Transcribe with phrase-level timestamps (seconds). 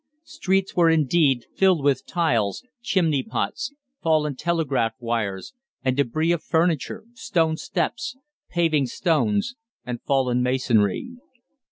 [0.25, 5.53] Streets were indeed, filled with tiles, chimney pots, fallen telegraph wires,
[5.85, 8.17] and débris of furniture, stone steps,
[8.49, 9.53] paving stones,
[9.85, 11.11] and fallen masonry.